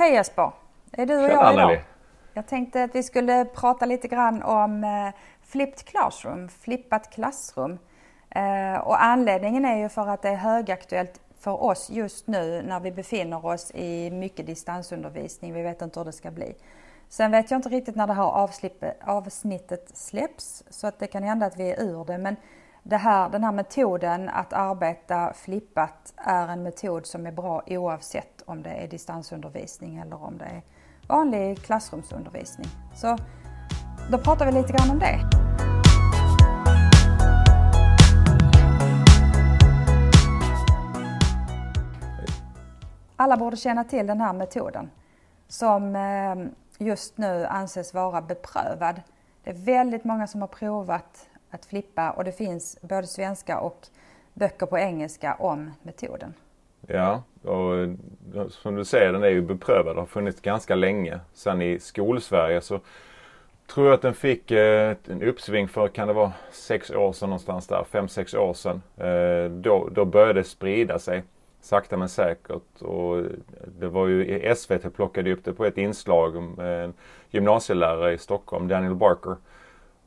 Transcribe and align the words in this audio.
Hej 0.00 0.12
Jesper! 0.12 0.52
Det 0.90 1.02
är 1.02 1.06
du 1.06 1.14
och 1.14 1.28
Tjena, 1.30 1.32
jag 1.32 1.46
Anneli. 1.46 1.72
idag. 1.72 1.84
Jag 2.34 2.46
tänkte 2.46 2.84
att 2.84 2.94
vi 2.94 3.02
skulle 3.02 3.44
prata 3.44 3.86
lite 3.86 4.08
grann 4.08 4.42
om 4.42 4.84
eh, 4.84 5.14
flipped 5.42 5.84
classroom, 5.84 6.48
flippat 6.48 7.10
klassrum. 7.10 7.78
Eh, 8.30 8.74
och 8.74 9.04
anledningen 9.04 9.64
är 9.64 9.76
ju 9.76 9.88
för 9.88 10.08
att 10.08 10.22
det 10.22 10.28
är 10.28 10.36
högaktuellt 10.36 11.20
för 11.40 11.62
oss 11.62 11.90
just 11.90 12.26
nu 12.26 12.62
när 12.62 12.80
vi 12.80 12.92
befinner 12.92 13.46
oss 13.46 13.70
i 13.74 14.10
mycket 14.10 14.46
distansundervisning. 14.46 15.54
Vi 15.54 15.62
vet 15.62 15.82
inte 15.82 16.00
hur 16.00 16.04
det 16.04 16.12
ska 16.12 16.30
bli. 16.30 16.54
Sen 17.08 17.30
vet 17.30 17.50
jag 17.50 17.58
inte 17.58 17.68
riktigt 17.68 17.96
när 17.96 18.06
det 18.06 18.14
här 18.14 18.56
avsnittet 19.00 19.96
släpps 19.96 20.64
så 20.70 20.86
att 20.86 20.98
det 20.98 21.06
kan 21.06 21.22
hända 21.22 21.46
att 21.46 21.56
vi 21.56 21.70
är 21.70 21.82
ur 21.82 22.04
det. 22.04 22.18
Men 22.18 22.36
det 22.82 22.96
här, 22.96 23.28
den 23.28 23.44
här 23.44 23.52
metoden 23.52 24.28
att 24.28 24.52
arbeta 24.52 25.32
flippat 25.32 26.12
är 26.16 26.48
en 26.48 26.62
metod 26.62 27.06
som 27.06 27.26
är 27.26 27.32
bra 27.32 27.62
oavsett 27.66 28.42
om 28.46 28.62
det 28.62 28.70
är 28.70 28.88
distansundervisning 28.88 29.98
eller 29.98 30.22
om 30.22 30.38
det 30.38 30.44
är 30.44 30.62
vanlig 31.08 31.62
klassrumsundervisning. 31.62 32.66
Så 32.94 33.18
då 34.10 34.18
pratar 34.18 34.46
vi 34.46 34.52
lite 34.52 34.72
grann 34.72 34.90
om 34.90 34.98
det. 34.98 35.20
Alla 43.16 43.36
borde 43.36 43.56
känna 43.56 43.84
till 43.84 44.06
den 44.06 44.20
här 44.20 44.32
metoden 44.32 44.90
som 45.48 45.96
eh, 45.96 46.34
just 46.78 47.18
nu 47.18 47.46
anses 47.46 47.94
vara 47.94 48.22
beprövad. 48.22 49.02
Det 49.44 49.50
är 49.50 49.54
väldigt 49.54 50.04
många 50.04 50.26
som 50.26 50.40
har 50.40 50.48
provat 50.48 51.26
att 51.50 51.66
flippa 51.66 52.10
och 52.10 52.24
det 52.24 52.32
finns 52.32 52.78
både 52.82 53.06
svenska 53.06 53.60
och 53.60 53.86
böcker 54.34 54.66
på 54.66 54.78
engelska 54.78 55.34
om 55.34 55.70
metoden. 55.82 56.34
Ja, 56.86 57.22
och 57.42 57.88
som 58.50 58.74
du 58.74 58.84
säger 58.84 59.12
den 59.12 59.22
är 59.22 59.28
ju 59.28 59.42
beprövad 59.42 59.96
och 59.96 60.02
har 60.02 60.06
funnits 60.06 60.40
ganska 60.40 60.74
länge. 60.74 61.20
Sen 61.32 61.62
i 61.62 61.78
skolsverige 61.80 62.60
så 62.60 62.80
tror 63.66 63.86
jag 63.86 63.94
att 63.94 64.02
den 64.02 64.14
fick 64.14 64.50
eh, 64.50 64.96
en 65.08 65.22
uppsving 65.22 65.68
för, 65.68 65.88
kan 65.88 66.08
det 66.08 66.14
vara 66.14 66.32
sex 66.50 66.90
år 66.90 67.12
sedan 67.12 67.28
någonstans 67.28 67.66
där, 67.66 67.84
fem, 67.90 68.08
sex 68.08 68.34
år 68.34 68.54
sedan. 68.54 68.82
Eh, 68.96 69.50
då, 69.50 69.88
då 69.92 70.04
började 70.04 70.40
det 70.40 70.44
sprida 70.44 70.98
sig 70.98 71.22
sakta 71.60 71.96
men 71.96 72.08
säkert. 72.08 72.82
Och 72.82 73.22
det 73.78 73.88
var 73.88 74.06
ju, 74.06 74.54
SVT 74.56 74.94
plockade 74.94 75.32
upp 75.32 75.44
det 75.44 75.52
på 75.52 75.64
ett 75.64 75.78
inslag 75.78 76.42
med 76.42 76.84
en 76.84 76.94
gymnasielärare 77.30 78.12
i 78.12 78.18
Stockholm, 78.18 78.68
Daniel 78.68 78.94
Barker. 78.94 79.36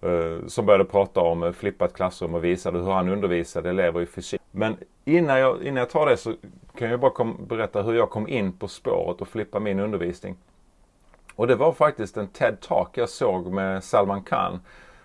Eh, 0.04 0.48
som 0.48 0.66
började 0.66 0.86
prata 0.86 1.22
om 1.22 1.44
eh, 1.44 1.52
flippat 1.52 1.94
klassrum 1.94 2.36
och 2.36 2.44
visade 2.44 2.80
hur 2.80 2.92
han 2.92 3.10
undervisade 3.10 3.70
elever 3.70 4.02
i 4.02 4.06
fysik. 4.06 4.42
Men 4.52 4.78
innan 5.06 5.40
jag, 5.40 5.64
innan 5.64 5.78
jag 5.78 5.90
tar 5.90 6.06
det 6.06 6.18
så 6.18 6.34
kan 6.78 6.90
jag 6.90 7.00
bara 7.00 7.12
kom, 7.12 7.46
berätta 7.48 7.82
hur 7.82 7.94
jag 7.94 8.10
kom 8.10 8.28
in 8.28 8.52
på 8.52 8.68
spåret 8.68 9.22
och 9.22 9.28
flippa 9.28 9.60
min 9.60 9.80
undervisning. 9.80 10.36
Och 11.36 11.48
det 11.48 11.56
var 11.56 11.72
faktiskt 11.72 12.18
en 12.18 12.28
TED-talk 12.28 12.88
jag 12.94 13.10
såg 13.10 13.52
med 13.52 13.84
Salman 13.84 14.24
Khan 14.24 14.60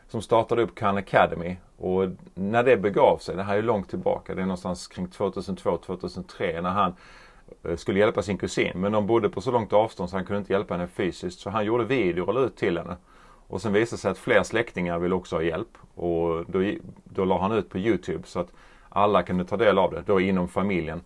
som 0.08 0.22
startade 0.22 0.62
upp 0.62 0.74
Khan 0.74 0.96
Academy. 0.96 1.56
Och 1.76 2.08
när 2.34 2.62
det 2.62 2.76
begav 2.76 3.18
sig, 3.18 3.36
det 3.36 3.42
här 3.42 3.56
är 3.56 3.62
långt 3.62 3.90
tillbaka, 3.90 4.34
det 4.34 4.42
är 4.42 4.46
någonstans 4.46 4.88
kring 4.88 5.06
2002-2003 5.06 6.62
när 6.62 6.70
han 6.70 6.94
eh, 7.64 7.76
skulle 7.76 7.98
hjälpa 7.98 8.22
sin 8.22 8.38
kusin. 8.38 8.72
Men 8.74 8.92
de 8.92 9.06
bodde 9.06 9.28
på 9.28 9.40
så 9.40 9.50
långt 9.50 9.72
avstånd 9.72 10.10
så 10.10 10.16
han 10.16 10.24
kunde 10.24 10.38
inte 10.38 10.52
hjälpa 10.52 10.74
henne 10.74 10.86
fysiskt. 10.86 11.40
Så 11.40 11.50
han 11.50 11.64
gjorde 11.64 11.84
videor 11.84 12.28
och 12.28 12.34
la 12.34 12.40
ut 12.40 12.56
till 12.56 12.78
henne. 12.78 12.96
Och 13.48 13.62
sen 13.62 13.72
visade 13.72 13.96
det 13.96 14.00
sig 14.00 14.10
att 14.10 14.18
fler 14.18 14.42
släktingar 14.42 14.98
ville 14.98 15.14
också 15.14 15.36
ha 15.36 15.42
hjälp. 15.42 15.78
Och 15.94 16.44
då, 16.46 16.72
då 17.04 17.24
la 17.24 17.40
han 17.40 17.52
ut 17.52 17.68
på 17.68 17.78
Youtube 17.78 18.26
så 18.26 18.40
att 18.40 18.52
alla 18.88 19.22
kunde 19.22 19.44
ta 19.44 19.56
del 19.56 19.78
av 19.78 19.90
det, 19.90 20.02
då 20.06 20.20
inom 20.20 20.48
familjen. 20.48 21.00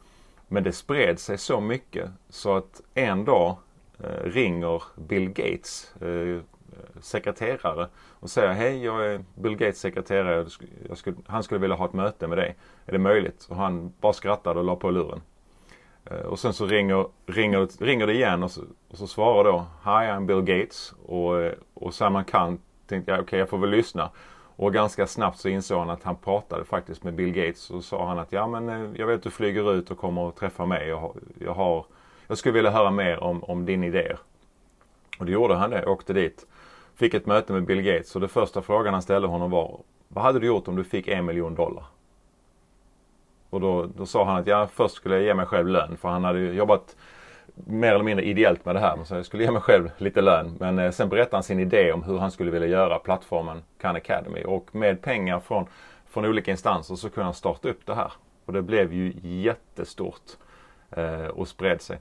Men 0.48 0.64
det 0.64 0.72
spred 0.72 1.18
sig 1.18 1.38
så 1.38 1.60
mycket 1.60 2.10
så 2.28 2.56
att 2.56 2.80
en 2.94 3.24
dag 3.24 3.56
eh, 3.98 4.24
ringer 4.24 4.82
Bill 4.96 5.28
Gates, 5.28 5.94
eh, 6.02 6.40
sekreterare 7.00 7.88
och 7.96 8.30
säger 8.30 8.52
Hej, 8.52 8.84
jag 8.84 9.06
är 9.06 9.24
Bill 9.34 9.56
Gates 9.56 9.80
sekreterare. 9.80 10.36
Jag 10.36 10.50
skulle, 10.50 10.70
jag 10.88 10.98
skulle, 10.98 11.16
han 11.26 11.42
skulle 11.42 11.60
vilja 11.60 11.76
ha 11.76 11.84
ett 11.84 11.92
möte 11.92 12.26
med 12.26 12.38
dig. 12.38 12.56
Är 12.86 12.92
det 12.92 12.98
möjligt? 12.98 13.46
Och 13.50 13.56
han 13.56 13.92
bara 14.00 14.12
skrattade 14.12 14.58
och 14.58 14.64
la 14.64 14.76
på 14.76 14.90
luren. 14.90 15.20
Eh, 16.04 16.26
och 16.26 16.38
sen 16.38 16.52
så 16.52 16.66
ringer, 16.66 17.06
ringer, 17.26 17.84
ringer 17.84 18.06
det 18.06 18.14
igen 18.14 18.42
och 18.42 18.50
så, 18.50 18.62
och 18.88 18.98
så 18.98 19.06
svarar 19.06 19.44
då 19.44 19.66
Hi, 19.84 19.90
I'm 19.90 20.26
Bill 20.26 20.42
Gates. 20.42 20.94
Och, 21.06 21.40
eh, 21.40 21.52
och 21.74 21.94
Salman 21.94 22.24
Khan 22.24 22.58
tänkte 22.86 23.10
jag 23.10 23.16
okej, 23.16 23.24
okay, 23.24 23.38
jag 23.38 23.48
får 23.48 23.58
väl 23.58 23.70
lyssna. 23.70 24.10
Och 24.56 24.72
ganska 24.72 25.06
snabbt 25.06 25.38
så 25.38 25.48
insåg 25.48 25.78
han 25.78 25.90
att 25.90 26.02
han 26.02 26.16
pratade 26.16 26.64
faktiskt 26.64 27.04
med 27.04 27.14
Bill 27.14 27.32
Gates. 27.32 27.70
Och 27.70 27.84
sa 27.84 28.06
han 28.06 28.18
att 28.18 28.32
ja 28.32 28.46
men 28.46 28.68
eh, 28.68 28.90
jag 28.94 29.06
vet 29.06 29.16
att 29.16 29.22
du 29.22 29.30
flyger 29.30 29.72
ut 29.74 29.90
och 29.90 29.98
kommer 29.98 30.28
att 30.28 30.36
träffa 30.36 30.66
mig. 30.66 30.88
Jag, 30.88 30.96
har, 30.96 31.12
jag, 31.38 31.54
har, 31.54 31.86
jag 32.26 32.38
skulle 32.38 32.52
vilja 32.52 32.70
höra 32.70 32.90
mer 32.90 33.22
om, 33.22 33.44
om 33.44 33.64
din 33.64 33.84
idéer. 33.84 34.18
Och 35.18 35.26
det 35.26 35.32
gjorde 35.32 35.54
han 35.54 35.70
det, 35.70 35.86
åkte 35.86 36.12
dit. 36.12 36.46
Fick 36.94 37.14
ett 37.14 37.26
möte 37.26 37.52
med 37.52 37.64
Bill 37.64 37.82
Gates 37.82 38.14
och 38.14 38.20
den 38.20 38.30
första 38.30 38.62
frågan 38.62 38.92
han 38.92 39.02
ställde 39.02 39.28
honom 39.28 39.50
var 39.50 39.80
Vad 40.08 40.24
hade 40.24 40.38
du 40.38 40.46
gjort 40.46 40.68
om 40.68 40.76
du 40.76 40.84
fick 40.84 41.08
en 41.08 41.24
miljon 41.24 41.54
dollar? 41.54 41.84
Och 43.52 43.60
då, 43.60 43.86
då 43.96 44.06
sa 44.06 44.24
han 44.24 44.36
att 44.36 44.46
ja, 44.46 44.68
först 44.74 44.94
skulle 44.94 45.14
jag 45.14 45.24
ge 45.24 45.34
mig 45.34 45.46
själv 45.46 45.68
lön 45.68 45.96
för 45.96 46.08
han 46.08 46.24
hade 46.24 46.38
ju 46.38 46.52
jobbat 46.52 46.96
mer 47.54 47.92
eller 47.92 48.04
mindre 48.04 48.24
ideellt 48.24 48.64
med 48.64 48.74
det 48.74 48.80
här. 48.80 49.04
Så 49.04 49.14
jag 49.14 49.26
skulle 49.26 49.44
ge 49.44 49.50
mig 49.50 49.62
själv 49.62 49.90
lite 49.98 50.20
lön. 50.20 50.56
Men 50.60 50.78
eh, 50.78 50.90
sen 50.90 51.08
berättade 51.08 51.36
han 51.36 51.42
sin 51.42 51.58
idé 51.60 51.92
om 51.92 52.02
hur 52.02 52.18
han 52.18 52.30
skulle 52.30 52.50
vilja 52.50 52.68
göra 52.68 52.98
plattformen 52.98 53.62
Khan 53.80 53.96
Academy. 53.96 54.44
Och 54.44 54.74
med 54.74 55.02
pengar 55.02 55.40
från, 55.40 55.66
från 56.10 56.24
olika 56.24 56.50
instanser 56.50 56.94
så 56.94 57.10
kunde 57.10 57.24
han 57.24 57.34
starta 57.34 57.68
upp 57.68 57.86
det 57.86 57.94
här. 57.94 58.12
Och 58.44 58.52
det 58.52 58.62
blev 58.62 58.92
ju 58.92 59.12
jättestort 59.22 60.30
eh, 60.90 61.26
och 61.26 61.48
spred 61.48 61.80
sig. 61.80 61.98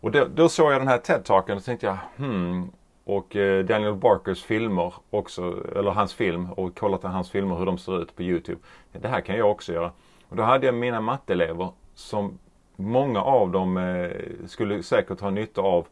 Och 0.00 0.10
då, 0.10 0.26
då 0.34 0.48
såg 0.48 0.72
jag 0.72 0.80
den 0.80 0.88
här 0.88 0.98
TED-talken 0.98 1.56
och 1.56 1.64
tänkte 1.64 1.86
jag 1.86 1.98
hmm. 2.16 2.70
Och 3.04 3.36
eh, 3.36 3.64
Daniel 3.64 3.94
Barkers 3.94 4.42
filmer 4.42 4.94
också, 5.10 5.64
eller 5.76 5.90
hans 5.90 6.14
film 6.14 6.50
och 6.50 6.78
kollat 6.78 7.02
hans 7.02 7.30
filmer 7.30 7.56
hur 7.56 7.66
de 7.66 7.78
ser 7.78 8.02
ut 8.02 8.16
på 8.16 8.22
Youtube. 8.22 8.60
Det 8.92 9.08
här 9.08 9.20
kan 9.20 9.36
jag 9.36 9.50
också 9.50 9.72
göra. 9.72 9.92
Och 10.30 10.36
då 10.36 10.42
hade 10.42 10.66
jag 10.66 10.74
mina 10.74 11.00
matteelever 11.00 11.72
som 11.94 12.38
många 12.76 13.22
av 13.22 13.50
dem 13.50 13.76
eh, 13.76 14.10
skulle 14.46 14.82
säkert 14.82 15.20
ha 15.20 15.30
nytta 15.30 15.60
av 15.60 15.86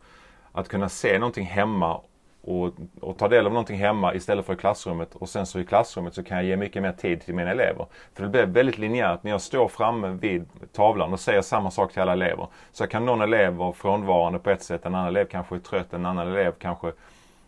att 0.53 0.69
kunna 0.69 0.89
se 0.89 1.19
någonting 1.19 1.47
hemma 1.47 2.01
och, 2.41 2.73
och, 3.01 3.19
ta 3.19 3.29
del 3.29 3.47
av 3.47 3.53
någonting 3.53 3.79
hemma 3.79 4.15
istället 4.15 4.47
för 4.47 4.53
i 4.53 4.57
klassrummet. 4.57 5.15
Och 5.15 5.29
sen 5.29 5.47
så 5.47 5.61
i 5.61 5.65
klassrummet 5.65 6.15
så 6.15 6.25
kan 6.25 6.37
jag 6.37 6.47
ge 6.47 6.57
mycket 6.57 6.83
mer 6.83 6.93
tid 6.93 7.21
till 7.21 7.35
mina 7.35 7.51
elever. 7.51 7.87
För 8.15 8.23
det 8.23 8.29
blir 8.29 8.47
väldigt 8.47 8.79
linjärt 8.79 9.23
när 9.23 9.31
jag 9.31 9.41
står 9.41 9.69
framme 9.69 10.09
vid 10.09 10.47
tavlan 10.73 11.13
och 11.13 11.21
säger 11.21 11.43
samma 11.43 11.71
sak 11.71 11.93
till 11.93 12.03
alla 12.03 12.13
elever. 12.13 12.47
Så 12.73 12.87
kan 12.87 13.07
någon 13.07 13.21
elev 13.21 13.53
vara 13.53 13.73
frånvarande 13.73 14.39
på 14.39 14.51
ett 14.51 14.63
sätt, 14.63 14.87
en 14.87 14.95
annan 14.95 15.09
elev 15.09 15.25
kanske 15.25 15.55
är 15.55 15.59
trött, 15.59 15.93
en 15.93 16.07
annan 16.07 16.29
elev 16.29 16.53
kanske 16.59 16.93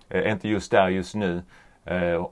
är 0.08 0.32
inte 0.32 0.48
just 0.48 0.70
där 0.70 0.88
just 0.88 1.14
nu. 1.14 1.42
Eh, 1.84 2.26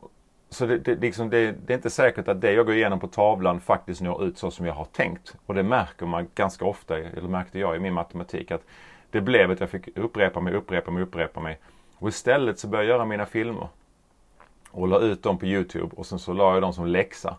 så 0.51 0.67
det, 0.67 0.79
det, 0.79 0.95
liksom 0.95 1.31
det, 1.31 1.53
det, 1.67 1.73
är 1.73 1.77
inte 1.77 1.91
säkert 1.91 2.29
att 2.29 2.41
det 2.41 2.53
jag 2.53 2.67
går 2.67 2.75
igenom 2.75 3.01
på 3.01 3.07
tavlan 3.07 3.61
faktiskt 3.61 4.01
når 4.01 4.25
ut 4.25 4.39
så 4.39 4.51
som 4.51 4.67
jag 4.67 4.75
har 4.75 4.85
tänkt. 4.85 5.37
Och 5.47 5.55
det 5.55 5.63
märker 5.63 6.07
man 6.07 6.29
ganska 6.35 6.65
ofta, 6.65 6.99
eller 6.99 7.29
märkte 7.29 7.59
jag 7.59 7.77
i 7.77 7.79
min 7.79 7.95
matematik, 7.95 8.51
att 8.51 8.63
det 9.11 9.21
blev 9.21 9.51
att 9.51 9.61
jag 9.61 9.71
fick 9.71 9.99
upprepa 9.99 10.41
mig, 10.41 10.55
upprepa 10.55 10.91
mig, 10.91 11.03
upprepa 11.03 11.41
mig. 11.41 11.59
Och 11.99 12.09
istället 12.09 12.59
så 12.59 12.69
började 12.69 12.89
jag 12.89 12.95
göra 12.97 13.05
mina 13.05 13.27
filmer. 13.27 13.69
Och 14.71 14.89
la 14.89 14.99
ut 14.99 15.23
dem 15.23 15.39
på 15.39 15.47
Youtube 15.47 15.97
och 15.97 16.07
sen 16.07 16.19
så 16.19 16.33
la 16.33 16.53
jag 16.53 16.63
dem 16.63 16.73
som 16.73 16.87
läxa. 16.87 17.37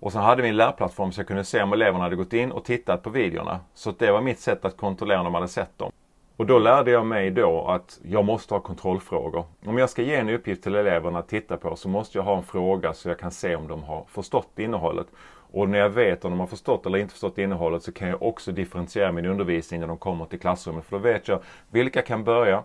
Och 0.00 0.12
sen 0.12 0.22
hade 0.22 0.42
vi 0.42 0.48
en 0.48 0.56
lärplattform 0.56 1.12
så 1.12 1.20
jag 1.20 1.28
kunde 1.28 1.44
se 1.44 1.62
om 1.62 1.72
eleverna 1.72 2.04
hade 2.04 2.16
gått 2.16 2.32
in 2.32 2.52
och 2.52 2.64
tittat 2.64 3.02
på 3.02 3.10
videorna. 3.10 3.60
Så 3.74 3.90
det 3.98 4.10
var 4.10 4.20
mitt 4.20 4.40
sätt 4.40 4.64
att 4.64 4.76
kontrollera 4.76 5.18
om 5.18 5.24
de 5.24 5.34
hade 5.34 5.48
sett 5.48 5.78
dem. 5.78 5.92
Och 6.36 6.46
då 6.46 6.58
lärde 6.58 6.90
jag 6.90 7.06
mig 7.06 7.30
då 7.30 7.66
att 7.68 8.00
jag 8.02 8.24
måste 8.24 8.54
ha 8.54 8.60
kontrollfrågor. 8.60 9.44
Om 9.66 9.78
jag 9.78 9.90
ska 9.90 10.02
ge 10.02 10.14
en 10.14 10.28
uppgift 10.28 10.62
till 10.62 10.74
eleverna 10.74 11.18
att 11.18 11.28
titta 11.28 11.56
på 11.56 11.76
så 11.76 11.88
måste 11.88 12.18
jag 12.18 12.22
ha 12.22 12.36
en 12.36 12.42
fråga 12.42 12.92
så 12.92 13.08
jag 13.08 13.18
kan 13.18 13.30
se 13.30 13.56
om 13.56 13.68
de 13.68 13.82
har 13.82 14.04
förstått 14.08 14.58
innehållet. 14.58 15.06
Och 15.52 15.68
när 15.68 15.78
jag 15.78 15.90
vet 15.90 16.24
om 16.24 16.30
de 16.30 16.40
har 16.40 16.46
förstått 16.46 16.86
eller 16.86 16.98
inte 16.98 17.12
förstått 17.12 17.38
innehållet 17.38 17.82
så 17.82 17.92
kan 17.92 18.08
jag 18.08 18.22
också 18.22 18.52
differentiera 18.52 19.12
min 19.12 19.26
undervisning 19.26 19.80
när 19.80 19.86
de 19.86 19.98
kommer 19.98 20.24
till 20.24 20.40
klassrummet. 20.40 20.84
För 20.84 20.96
då 20.96 21.02
vet 21.02 21.28
jag 21.28 21.40
vilka 21.70 22.02
kan 22.02 22.24
börja, 22.24 22.62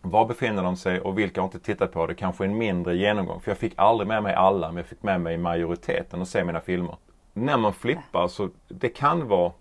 var 0.00 0.26
befinner 0.26 0.62
de 0.62 0.76
sig 0.76 1.00
och 1.00 1.18
vilka 1.18 1.40
har 1.40 1.46
inte 1.46 1.58
tittat 1.58 1.92
på 1.92 2.06
det. 2.06 2.14
Kanske 2.14 2.44
en 2.44 2.58
mindre 2.58 2.96
genomgång. 2.96 3.40
För 3.40 3.50
jag 3.50 3.58
fick 3.58 3.72
aldrig 3.76 4.08
med 4.08 4.22
mig 4.22 4.34
alla 4.34 4.68
men 4.68 4.76
jag 4.76 4.86
fick 4.86 5.02
med 5.02 5.20
mig 5.20 5.38
majoriteten 5.38 6.20
och 6.20 6.28
se 6.28 6.44
mina 6.44 6.60
filmer. 6.60 6.96
När 7.32 7.56
man 7.56 7.72
flippar 7.72 8.28
så 8.28 8.48
det 8.68 8.88
kan 8.88 9.28
vara 9.28 9.52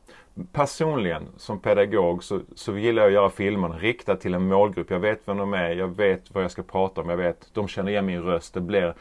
Personligen 0.52 1.28
som 1.38 1.60
pedagog 1.60 2.24
så, 2.24 2.40
så 2.56 2.78
gillar 2.78 3.02
jag 3.02 3.08
att 3.08 3.14
göra 3.14 3.30
filmerna 3.30 3.78
riktat 3.78 4.22
till 4.22 4.34
en 4.34 4.48
målgrupp. 4.48 4.90
Jag 4.92 5.00
vet 5.00 5.22
vem 5.26 5.38
de 5.38 5.54
är, 5.54 5.70
jag 5.70 5.88
vet 5.88 6.34
vad 6.34 6.44
jag 6.44 6.52
ska 6.52 6.64
prata 6.64 7.02
om, 7.02 7.10
jag 7.10 7.18
vet, 7.18 7.50
de 7.54 7.68
känner 7.68 7.92
igen 7.92 8.06
min 8.06 8.24
röst. 8.24 8.54
Det 8.54 8.62
blir 8.62 8.94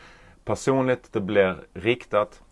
personligt, 0.44 1.12
det 1.12 1.20
blir 1.20 1.56
riktat. 1.74 2.42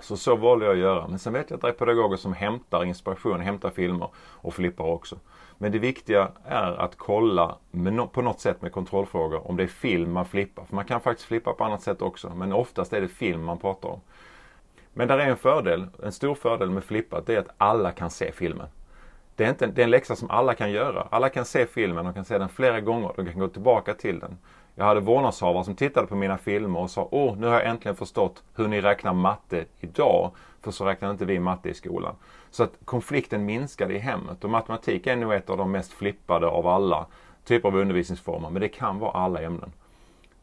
Så 0.00 0.16
så 0.16 0.36
valde 0.36 0.64
jag 0.64 0.72
att 0.72 0.78
göra. 0.78 1.08
Men 1.08 1.18
sen 1.18 1.32
vet 1.32 1.50
jag 1.50 1.56
att 1.56 1.62
det 1.62 1.68
är 1.68 1.72
pedagoger 1.72 2.16
som 2.16 2.32
hämtar 2.32 2.84
inspiration, 2.84 3.40
hämtar 3.40 3.70
filmer 3.70 4.08
och 4.16 4.54
flippar 4.54 4.84
också. 4.84 5.18
Men 5.58 5.72
det 5.72 5.78
viktiga 5.78 6.28
är 6.44 6.72
att 6.72 6.96
kolla 6.96 7.56
no 7.70 8.06
på 8.06 8.22
något 8.22 8.40
sätt 8.40 8.62
med 8.62 8.72
kontrollfrågor 8.72 9.48
om 9.48 9.56
det 9.56 9.62
är 9.62 9.66
film 9.66 10.12
man 10.12 10.24
flippar. 10.24 10.64
För 10.64 10.74
man 10.74 10.84
kan 10.84 11.00
faktiskt 11.00 11.28
flippa 11.28 11.52
på 11.52 11.64
annat 11.64 11.82
sätt 11.82 12.02
också. 12.02 12.30
Men 12.34 12.52
oftast 12.52 12.92
är 12.92 13.00
det 13.00 13.08
film 13.08 13.44
man 13.44 13.58
pratar 13.58 13.88
om. 13.88 14.00
Men 14.98 15.08
där 15.08 15.18
är 15.18 15.26
en 15.26 15.36
fördel, 15.36 15.86
en 16.02 16.12
stor 16.12 16.34
fördel 16.34 16.70
med 16.70 16.84
flippat, 16.84 17.26
det 17.26 17.34
är 17.34 17.38
att 17.38 17.54
alla 17.58 17.92
kan 17.92 18.10
se 18.10 18.32
filmen. 18.32 18.66
det 19.36 19.44
är, 19.44 19.48
inte, 19.48 19.66
det 19.66 19.82
är 19.82 19.84
en 19.84 19.90
läxa 19.90 20.16
som 20.16 20.30
alla 20.30 20.54
kan 20.54 20.70
göra. 20.70 21.08
Alla 21.10 21.28
kan 21.28 21.44
se 21.44 21.66
filmen, 21.66 22.04
de 22.04 22.14
kan 22.14 22.24
se 22.24 22.38
den 22.38 22.48
flera 22.48 22.80
gånger, 22.80 23.12
de 23.16 23.26
kan 23.26 23.38
gå 23.38 23.48
tillbaka 23.48 23.94
till 23.94 24.18
den. 24.18 24.38
Jag 24.74 24.84
hade 24.84 25.00
vårdnadshavare 25.00 25.64
som 25.64 25.74
tittade 25.74 26.06
på 26.06 26.16
mina 26.16 26.38
filmer 26.38 26.80
och 26.80 26.90
sa 26.90 27.08
Åh, 27.10 27.36
nu 27.36 27.46
har 27.46 27.54
jag 27.54 27.66
äntligen 27.66 27.96
förstått 27.96 28.42
hur 28.54 28.68
ni 28.68 28.80
räknar 28.80 29.12
matte 29.12 29.64
idag. 29.80 30.30
För 30.62 30.70
så 30.70 30.84
räknar 30.84 31.10
inte 31.10 31.24
vi 31.24 31.38
matte 31.38 31.68
i 31.68 31.74
skolan. 31.74 32.14
Så 32.50 32.62
att 32.62 32.72
konflikten 32.84 33.44
minskade 33.44 33.94
i 33.94 33.98
hemmet 33.98 34.44
och 34.44 34.50
matematik 34.50 35.06
är 35.06 35.16
nog 35.16 35.32
ett 35.32 35.50
av 35.50 35.56
de 35.56 35.70
mest 35.70 35.92
flippade 35.92 36.46
av 36.46 36.66
alla 36.66 37.06
typer 37.44 37.68
av 37.68 37.76
undervisningsformer. 37.76 38.50
Men 38.50 38.62
det 38.62 38.68
kan 38.68 38.98
vara 38.98 39.12
alla 39.12 39.40
ämnen. 39.40 39.72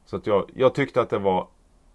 Så 0.05 0.15
att 0.15 0.27
jag, 0.27 0.49
jag 0.55 0.73
tyckte 0.73 1.01
att 1.01 1.09
det 1.09 1.19
var 1.19 1.47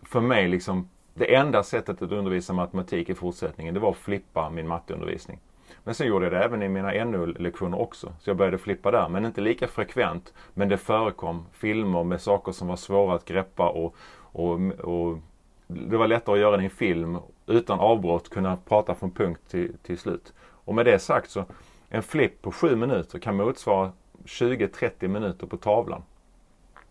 för 0.02 0.20
mig 0.20 0.48
liksom 0.48 0.88
det 1.18 1.34
enda 1.34 1.62
sättet 1.62 2.02
att 2.02 2.12
undervisa 2.12 2.52
matematik 2.52 3.10
i 3.10 3.14
fortsättningen 3.14 3.74
det 3.74 3.80
var 3.80 3.90
att 3.90 3.96
flippa 3.96 4.50
min 4.50 4.68
matteundervisning. 4.68 5.40
Men 5.84 5.94
sen 5.94 6.06
gjorde 6.06 6.26
jag 6.26 6.32
det 6.32 6.44
även 6.44 6.62
i 6.62 6.68
mina 6.68 7.04
NO-lektioner 7.04 7.80
också. 7.80 8.12
Så 8.20 8.30
jag 8.30 8.36
började 8.36 8.58
flippa 8.58 8.90
där, 8.90 9.08
men 9.08 9.24
inte 9.24 9.40
lika 9.40 9.68
frekvent. 9.68 10.34
Men 10.54 10.68
det 10.68 10.76
förekom 10.76 11.46
filmer 11.52 12.04
med 12.04 12.20
saker 12.20 12.52
som 12.52 12.68
var 12.68 12.76
svåra 12.76 13.14
att 13.14 13.24
greppa 13.24 13.68
och, 13.68 13.94
och, 14.16 14.54
och 14.78 15.18
det 15.66 15.96
var 15.96 16.06
lättare 16.06 16.34
att 16.34 16.40
göra 16.40 16.56
det 16.56 16.62
i 16.62 16.64
en 16.64 16.70
film 16.70 17.18
utan 17.46 17.80
avbrott, 17.80 18.28
kunna 18.28 18.56
prata 18.56 18.94
från 18.94 19.10
punkt 19.10 19.40
till, 19.50 19.72
till 19.82 19.98
slut. 19.98 20.32
Och 20.40 20.74
med 20.74 20.86
det 20.86 20.98
sagt 20.98 21.30
så, 21.30 21.44
en 21.88 22.02
flipp 22.02 22.42
på 22.42 22.52
sju 22.52 22.76
minuter 22.76 23.18
kan 23.18 23.36
motsvara 23.36 23.92
20-30 24.24 25.08
minuter 25.08 25.46
på 25.46 25.56
tavlan. 25.56 26.02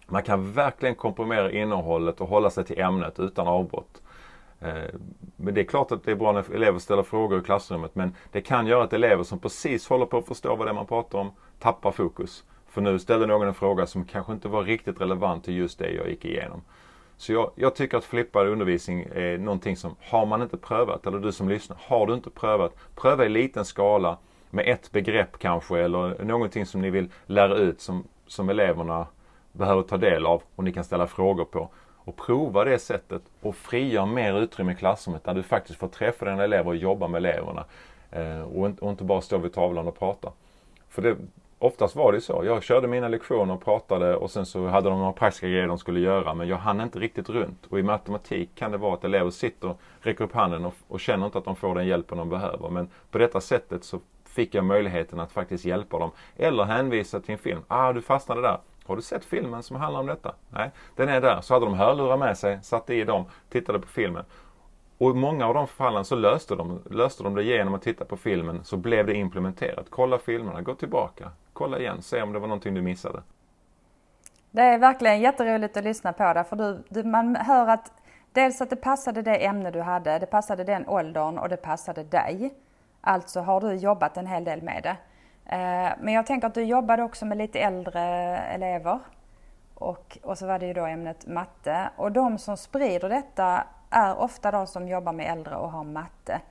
Man 0.08 0.24
kan 0.24 0.52
verkligen 0.52 0.96
komprimera 0.96 1.52
innehållet 1.52 2.22
och 2.22 2.28
hålla 2.28 2.50
sig 2.50 2.66
till 2.66 2.80
ämnet 2.80 3.20
utan 3.20 3.48
avbrott. 3.48 4.02
Eh, 4.62 4.84
men 5.36 5.54
det 5.54 5.62
är 5.62 5.66
klart 5.66 5.92
att 5.92 6.04
det 6.04 6.12
är 6.12 6.16
bra 6.16 6.32
när 6.32 6.56
elever 6.56 6.80
ställer 6.80 7.04
frågor 7.04 7.40
i 7.40 7.44
klassrummet 7.44 7.96
men 7.96 8.16
det 8.32 8.42
kan 8.42 8.68
göra 8.68 8.84
att 8.84 8.94
elever 8.94 9.24
som 9.24 9.40
precis 9.40 9.88
håller 9.88 10.06
på 10.06 10.18
att 10.18 10.28
förstå 10.28 10.56
vad 10.56 10.68
det 10.68 10.72
är 10.72 10.74
man 10.74 10.86
pratar 10.86 11.20
om 11.20 11.32
tappar 11.60 11.92
fokus. 11.92 12.44
För 12.68 12.82
nu 12.82 13.00
ställer 13.00 13.28
någon 13.28 13.48
en 13.48 13.54
fråga 13.54 13.88
som 13.88 14.06
kanske 14.06 14.34
inte 14.34 14.48
var 14.48 14.64
riktigt 14.64 15.02
relevant 15.02 15.44
till 15.44 15.56
just 15.56 15.80
det 15.80 15.92
jag 15.92 16.10
gick 16.10 16.26
igenom. 16.26 16.62
Så 17.18 17.34
jag, 17.34 17.52
jag, 17.56 17.76
tycker 17.76 17.98
att 17.98 18.04
flippad 18.04 18.48
undervisning 18.48 19.08
är 19.12 19.38
någonting 19.38 19.78
som, 19.78 19.96
har 20.02 20.26
man 20.26 20.42
inte 20.42 20.58
prövat, 20.58 21.08
eller 21.08 21.20
du 21.20 21.32
som 21.32 21.50
lyssnar, 21.50 21.78
har 21.82 22.08
du 22.08 22.14
inte 22.14 22.30
prövat, 22.30 22.76
pröva 22.96 23.26
i 23.26 23.30
liten 23.30 23.66
skala 23.66 24.18
med 24.50 24.68
ett 24.68 24.92
begrepp 24.92 25.40
kanske 25.40 25.80
eller 25.80 26.24
någonting 26.24 26.66
som 26.66 26.82
ni 26.82 26.90
vill 26.90 27.10
lära 27.26 27.56
ut 27.56 27.82
som, 27.82 28.04
som 28.28 28.50
eleverna 28.50 29.08
behöver 29.52 29.82
ta 29.82 29.98
del 29.98 30.26
av 30.26 30.44
och 30.56 30.64
ni 30.64 30.74
kan 30.74 30.84
ställa 30.84 31.08
frågor 31.08 31.46
på 31.46 31.70
och 32.08 32.16
prova 32.16 32.64
det 32.64 32.80
sättet 32.80 33.22
och 33.42 33.56
frigör 33.56 34.06
mer 34.06 34.40
utrymme 34.42 34.72
i 34.72 34.76
klassrummet 34.76 35.24
där 35.24 35.34
du 35.34 35.44
faktiskt 35.44 35.80
får 35.80 35.88
träffa 35.88 36.26
dina 36.26 36.44
elever 36.44 36.68
och 36.68 36.76
jobba 36.76 37.08
med 37.08 37.18
eleverna. 37.26 37.66
Eh, 38.12 38.42
och, 38.42 38.68
inte, 38.68 38.86
och, 38.86 38.92
inte, 38.92 39.04
bara 39.04 39.22
stå 39.22 39.38
vid 39.38 39.54
tavlan 39.54 39.88
och 39.88 40.00
prata. 40.00 40.32
För 40.90 41.02
det, 41.02 41.16
oftast 41.60 41.96
var 41.96 42.12
det 42.12 42.22
så. 42.22 42.42
Jag 42.46 42.64
körde 42.64 42.88
mina 42.88 43.08
lektioner 43.08 43.54
och 43.54 43.64
pratade 43.64 44.16
och 44.16 44.32
sen 44.32 44.46
så 44.46 44.68
hade 44.68 44.90
de 44.90 45.00
några 45.00 45.14
praktiska 45.14 45.48
grejer 45.48 45.68
de 45.68 45.78
skulle 45.78 46.00
göra 46.00 46.34
men 46.34 46.48
jag 46.48 46.58
hann 46.58 46.82
inte 46.82 47.00
riktigt 47.00 47.30
runt. 47.30 47.66
Och 47.66 47.80
i 47.80 47.84
matematik 47.84 48.50
kan 48.56 48.72
det 48.72 48.78
vara 48.78 48.94
att 48.94 49.04
elever 49.04 49.32
sitter, 49.32 49.76
räcker 50.02 50.24
upp 50.24 50.34
handen 50.34 50.66
och, 50.66 50.74
och 50.88 51.00
känner 51.00 51.26
inte 51.26 51.38
att 51.38 51.46
de 51.46 51.56
får 51.56 51.76
den 51.76 51.88
hjälpen 51.88 52.18
de 52.18 52.30
behöver. 52.30 52.70
Men 52.70 52.90
på 53.12 53.18
detta 53.18 53.42
sättet 53.42 53.84
så 53.84 54.00
fick 54.26 54.56
jag 54.56 54.66
möjligheten 54.66 55.20
att 55.20 55.32
faktiskt 55.32 55.66
hjälpa 55.66 56.00
dem. 56.00 56.12
Eller 56.36 56.64
hänvisa 56.64 57.20
till 57.20 57.32
en 57.32 57.38
film. 57.38 57.62
Ah, 57.68 57.94
du 57.94 58.02
fastnade 58.02 58.42
där. 58.42 58.58
Har 58.88 58.96
du 58.96 59.02
sett 59.02 59.26
filmen 59.26 59.64
som 59.64 59.76
handlar 59.76 60.00
om 60.00 60.08
detta? 60.08 60.36
Nej, 60.50 60.72
den 60.96 61.10
är 61.10 61.22
där. 61.22 61.42
Så 61.42 61.54
hade 61.54 61.66
de 61.66 61.74
hörlurar 61.74 62.18
med 62.18 62.38
sig, 62.38 62.60
satte 62.64 62.94
i 62.94 63.04
dem, 63.04 63.26
tittade 63.50 63.80
på 63.80 63.88
filmen. 63.88 64.26
Och 64.98 65.12
i 65.12 65.14
många 65.14 65.48
av 65.48 65.54
de 65.54 65.68
fallen 65.68 66.06
så 66.06 66.16
löste 66.16 66.56
de, 66.56 66.82
löste 66.92 67.24
de 67.24 67.36
det 67.36 67.44
genom 67.44 67.74
att 67.74 67.82
titta 67.82 68.06
på 68.06 68.18
filmen 68.18 68.64
så 68.64 68.78
blev 68.78 69.06
det 69.06 69.14
implementerat. 69.14 69.86
Kolla 69.90 70.18
filmerna, 70.18 70.62
gå 70.62 70.76
tillbaka, 70.76 71.32
kolla 71.54 71.80
igen, 71.80 72.02
se 72.02 72.22
om 72.22 72.34
det 72.34 72.40
var 72.40 72.48
någonting 72.48 72.74
du 72.74 72.82
missade. 72.82 73.22
Det 74.52 74.62
är 74.62 74.78
verkligen 74.78 75.22
jätteroligt 75.22 75.78
att 75.78 75.84
lyssna 75.84 76.14
på 76.14 76.34
det 76.34 76.44
för 76.44 76.56
du, 76.56 76.84
du, 76.90 77.04
man 77.04 77.36
hör 77.36 77.68
att 77.68 77.92
dels 78.32 78.62
att 78.62 78.70
det 78.70 78.76
passade 78.76 79.22
det 79.22 79.46
ämne 79.46 79.72
du 79.72 79.82
hade, 79.82 80.20
det 80.20 80.26
passade 80.26 80.64
den 80.64 80.88
åldern 80.88 81.38
och 81.38 81.50
det 81.50 81.58
passade 81.58 82.04
dig. 82.04 82.54
Alltså 83.02 83.40
har 83.40 83.62
du 83.62 83.74
jobbat 83.74 84.18
en 84.18 84.28
hel 84.28 84.44
del 84.44 84.62
med 84.62 84.84
det. 84.84 84.98
Eh, 85.50 85.94
men 86.00 86.14
jag 86.14 86.26
tänker 86.26 86.48
att 86.48 86.54
du 86.54 86.64
jobbade 86.64 87.04
också 87.04 87.26
med 87.26 87.38
lite 87.38 87.60
äldre 87.60 88.02
elever. 88.38 89.00
Och, 89.74 90.18
och 90.24 90.38
så 90.38 90.48
var 90.48 90.60
det 90.60 90.66
ju 90.66 90.74
då 90.74 90.86
ämnet 90.86 91.28
matte. 91.28 91.90
Och 91.96 92.12
de 92.12 92.38
som 92.38 92.58
sprider 92.58 93.10
detta 93.10 93.64
är 93.90 94.18
ofta 94.18 94.52
de 94.52 94.68
som 94.68 94.88
jobbar 94.88 95.14
med 95.14 95.32
äldre 95.32 95.56
och 95.56 95.72
har 95.72 95.84
matte. 95.84 96.42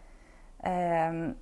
Ehm, 0.62 1.34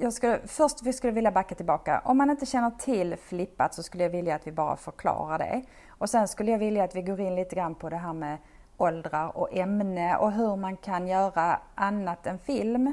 jag 0.00 0.12
skulle, 0.12 0.38
först 0.46 0.82
vi 0.82 0.92
skulle 0.92 1.12
vilja 1.12 1.30
backa 1.30 1.54
tillbaka. 1.54 2.02
Om 2.04 2.18
man 2.18 2.30
inte 2.30 2.46
känner 2.46 2.70
till 2.70 3.16
flippat 3.16 3.74
så 3.74 3.82
skulle 3.82 4.02
jag 4.02 4.10
vilja 4.10 4.34
att 4.34 4.46
vi 4.46 4.52
bara 4.52 4.76
förklarar 4.76 5.38
det. 5.38 5.62
Och 5.88 6.10
sen 6.10 6.28
skulle 6.28 6.50
jag 6.50 6.58
vilja 6.58 6.84
att 6.84 6.94
vi 6.94 7.02
går 7.02 7.20
in 7.20 7.34
lite 7.34 7.56
grann 7.56 7.74
på 7.74 7.90
det 7.90 7.96
här 7.96 8.12
med 8.12 8.38
åldrar 8.76 9.36
och 9.36 9.56
ämne 9.56 10.16
och 10.16 10.32
hur 10.32 10.56
man 10.56 10.76
kan 10.76 11.08
göra 11.08 11.58
annat 11.74 12.26
än 12.26 12.38
film. 12.38 12.86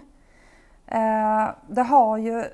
Eh, 0.88 1.50
det 1.68 1.82
har 1.82 2.18
ju 2.18 2.46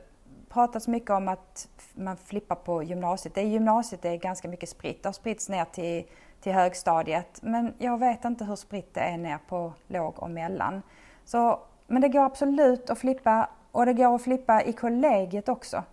pratats 0.57 0.87
mycket 0.87 1.09
om 1.09 1.27
att 1.27 1.67
man 1.93 2.17
flippar 2.17 2.55
på 2.55 2.83
gymnasiet. 2.83 3.35
Det 3.35 3.41
är 3.41 3.45
gymnasiet 3.45 4.01
det 4.01 4.09
är 4.09 4.17
ganska 4.17 4.47
mycket 4.47 4.69
spritt. 4.69 5.03
Det 5.03 5.09
har 5.09 5.13
spritts 5.13 5.49
ner 5.49 5.65
till, 5.65 6.03
till 6.41 6.53
högstadiet. 6.53 7.39
Men 7.41 7.73
jag 7.77 7.99
vet 7.99 8.25
inte 8.25 8.45
hur 8.45 8.55
spritt 8.55 8.93
det 8.93 8.99
är 8.99 9.17
ner 9.17 9.37
på 9.49 9.73
låg 9.87 10.19
och 10.19 10.29
mellan. 10.29 10.81
Så, 11.25 11.59
men 11.87 12.01
det 12.01 12.09
går 12.09 12.23
absolut 12.23 12.89
att 12.89 12.99
flippa 12.99 13.49
och 13.71 13.85
det 13.85 13.93
går 13.93 14.15
att 14.15 14.23
flippa 14.23 14.61
i 14.61 14.73
kollegiet 14.73 15.49
också. 15.49 15.83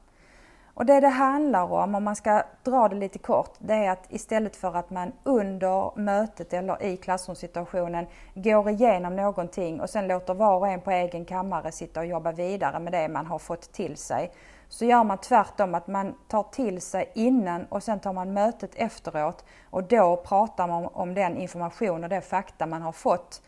Och 0.75 0.87
det 0.87 1.01
det 1.01 1.09
handlar 1.09 1.73
om, 1.73 1.95
om 1.95 2.05
man 2.05 2.17
ska 2.17 2.43
dra 2.63 2.89
det 2.89 2.97
lite 2.97 3.19
kort, 3.19 3.55
det 3.59 3.75
är 3.75 3.91
att 3.91 4.13
istället 4.13 4.57
för 4.57 4.77
att 4.77 4.91
man 4.91 5.13
under 5.25 5.99
mötet 5.99 6.53
eller 6.53 6.83
i 6.83 6.97
klassrumssituationen 6.97 8.07
går 8.35 8.71
igenom 8.71 9.17
någonting 9.17 9.81
och 9.81 9.91
sen 9.91 10.09
låter 10.09 10.35
var 10.35 10.57
och 10.57 10.69
en 10.69 10.81
på 10.81 10.91
egen 10.91 11.25
kammare 11.25 11.73
sitta 11.73 12.01
och 12.01 12.07
jobba 12.07 12.33
vidare 12.33 12.79
med 12.79 12.93
det 12.93 13.09
man 13.09 13.27
har 13.27 13.39
fått 13.39 13.73
till 13.73 13.97
sig, 13.97 14.31
så 14.69 14.85
gör 14.85 15.05
man 15.05 15.19
tvärtom 15.19 15.75
att 15.75 15.87
man 15.87 16.15
tar 16.29 16.43
till 16.43 16.81
sig 16.81 17.11
innan 17.15 17.65
och 17.65 17.83
sen 17.83 18.01
tar 18.01 18.13
man 18.13 18.33
mötet 18.33 18.71
efteråt 18.75 19.45
och 19.71 19.83
då 19.83 20.17
pratar 20.17 20.69
man 20.69 20.87
om 20.87 21.15
den 21.15 21.37
information 21.37 22.05
och 22.05 22.11
det 22.11 22.21
fakta 22.21 22.67
man 22.67 22.83
har 22.83 22.93
fått 22.93 23.43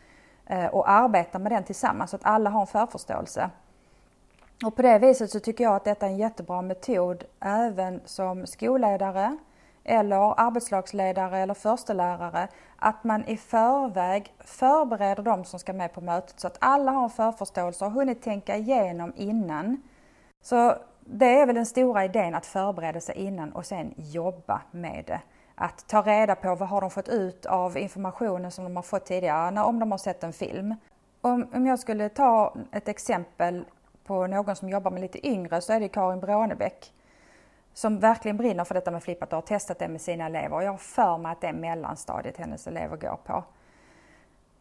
eh, 0.45 0.65
och 0.65 0.89
arbetar 0.89 1.39
med 1.39 1.51
den 1.51 1.63
tillsammans 1.63 2.11
så 2.11 2.15
att 2.15 2.25
alla 2.25 2.49
har 2.49 2.61
en 2.61 2.67
förförståelse. 2.67 3.49
Och 4.65 4.75
på 4.75 4.81
det 4.81 4.99
viset 4.99 5.31
så 5.31 5.39
tycker 5.39 5.63
jag 5.63 5.75
att 5.75 5.83
detta 5.83 6.05
är 6.05 6.09
en 6.09 6.17
jättebra 6.17 6.61
metod 6.61 7.23
även 7.39 8.01
som 8.05 8.45
skolledare 8.47 9.37
eller 9.83 10.39
arbetslagsledare 10.39 11.39
eller 11.39 11.53
förstelärare 11.53 12.47
att 12.75 13.03
man 13.03 13.25
i 13.25 13.37
förväg 13.37 14.33
förbereder 14.39 15.23
de 15.23 15.45
som 15.45 15.59
ska 15.59 15.73
med 15.73 15.93
på 15.93 16.01
mötet 16.01 16.39
så 16.39 16.47
att 16.47 16.57
alla 16.59 16.91
har 16.91 17.03
en 17.03 17.09
förförståelse 17.09 17.85
och 17.85 17.91
hunnit 17.91 18.21
tänka 18.21 18.55
igenom 18.55 19.13
innan. 19.15 19.81
Så 20.41 20.75
det 21.09 21.39
är 21.39 21.45
väl 21.45 21.55
den 21.55 21.65
stora 21.65 22.05
idén 22.05 22.35
att 22.35 22.45
förbereda 22.45 22.99
sig 22.99 23.15
innan 23.15 23.51
och 23.51 23.65
sen 23.65 23.93
jobba 23.97 24.61
med 24.71 25.03
det. 25.07 25.21
Att 25.55 25.87
ta 25.87 26.01
reda 26.01 26.35
på 26.35 26.55
vad 26.55 26.69
har 26.69 26.81
de 26.81 26.89
fått 26.89 27.09
ut 27.09 27.45
av 27.45 27.77
informationen 27.77 28.51
som 28.51 28.63
de 28.63 28.75
har 28.75 28.83
fått 28.83 29.05
tidigare 29.05 29.61
om 29.61 29.79
de 29.79 29.91
har 29.91 29.97
sett 29.97 30.23
en 30.23 30.33
film. 30.33 30.75
Om, 31.21 31.47
om 31.53 31.67
jag 31.67 31.79
skulle 31.79 32.09
ta 32.09 32.55
ett 32.71 32.87
exempel 32.87 33.65
på 34.03 34.27
någon 34.27 34.55
som 34.55 34.69
jobbar 34.69 34.91
med 34.91 35.01
lite 35.01 35.27
yngre 35.27 35.61
så 35.61 35.73
är 35.73 35.79
det 35.79 35.87
Karin 35.87 36.19
Brånebäck 36.19 36.93
som 37.73 37.99
verkligen 37.99 38.37
brinner 38.37 38.63
för 38.63 38.73
detta 38.73 38.91
med 38.91 39.03
flippat 39.03 39.33
och 39.33 39.37
har 39.37 39.41
testat 39.41 39.79
det 39.79 39.87
med 39.87 40.01
sina 40.01 40.25
elever. 40.25 40.61
Jag 40.61 40.71
har 40.71 40.77
för 40.77 41.17
mig 41.17 41.31
att 41.31 41.41
det 41.41 41.47
är 41.47 41.53
mellanstadiet 41.53 42.37
hennes 42.37 42.67
elever 42.67 42.97
går 42.97 43.19
på. 43.23 43.43